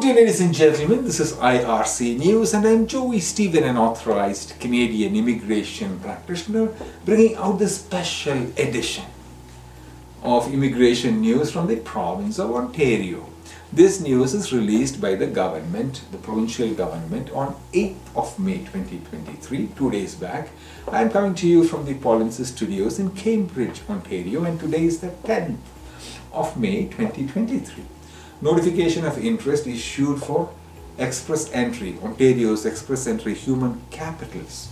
[0.00, 4.58] Good day ladies and gentlemen, this is IRC News and I'm Joy Stephen, an authorized
[4.58, 6.72] Canadian immigration practitioner
[7.04, 9.04] bringing out this special edition
[10.22, 13.26] of immigration news from the province of Ontario.
[13.74, 19.66] This news is released by the government, the provincial government on 8th of May 2023,
[19.76, 20.48] two days back.
[20.88, 25.00] I am coming to you from the Polinsys Studios in Cambridge, Ontario and today is
[25.00, 25.58] the 10th
[26.32, 27.99] of May 2023
[28.40, 30.50] notification of interest issued for
[30.98, 34.68] express entry, Ontario's express entry human capitals.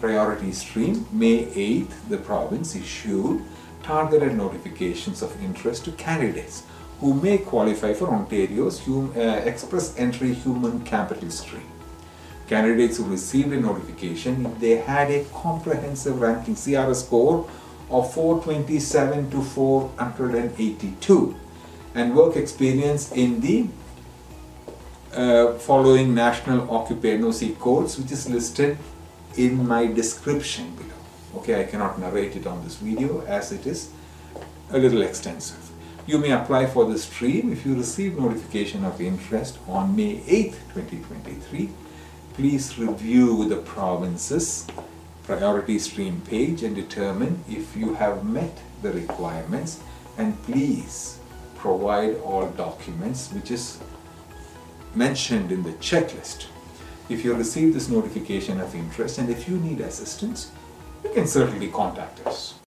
[0.00, 3.44] Priority stream, May 8th, the province issued
[3.82, 6.64] targeted notifications of interest to candidates
[7.00, 11.68] who may qualify for Ontario's hum, uh, express entry human capital stream.
[12.48, 17.48] Candidates who received a notification if they had a comprehensive ranking CRS score
[17.90, 21.36] of 427 to 482
[21.94, 23.66] and work experience in the
[25.14, 28.76] uh, following national occupancy codes which is listed
[29.36, 30.90] in my description below.
[31.36, 33.90] Okay, I cannot narrate it on this video as it is
[34.70, 35.70] a little extensive.
[36.06, 40.52] You may apply for the stream if you receive notification of interest on May 8,
[40.74, 41.70] 2023.
[42.34, 44.66] Please review the province's
[45.22, 49.80] priority stream page and determine if you have met the requirements
[50.18, 51.18] and please
[51.64, 53.78] provide all documents which is
[54.94, 56.44] mentioned in the checklist.
[57.08, 60.50] If you receive this notification of interest and if you need assistance,
[61.02, 62.56] you can certainly contact us.